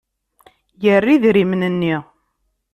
Yerra 0.83 1.11
idrimen-nni. 1.15 1.95